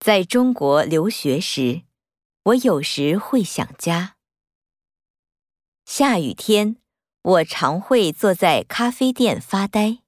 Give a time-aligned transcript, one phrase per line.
[0.00, 1.82] 在中国留学时
[2.44, 4.16] 我有时会想家。
[5.84, 6.76] 下雨天
[7.20, 9.98] 我常会坐在咖啡店发呆。